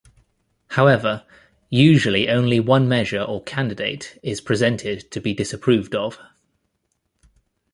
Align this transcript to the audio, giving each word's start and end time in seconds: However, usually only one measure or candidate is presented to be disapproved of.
However, 0.69 1.27
usually 1.69 2.27
only 2.27 2.59
one 2.59 2.89
measure 2.89 3.21
or 3.21 3.43
candidate 3.43 4.17
is 4.23 4.41
presented 4.41 5.11
to 5.11 5.21
be 5.21 5.35
disapproved 5.35 5.93
of. 5.93 6.17